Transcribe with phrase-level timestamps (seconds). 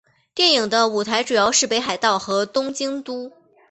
[0.33, 3.31] 电影的舞台主要是北海道和东京都。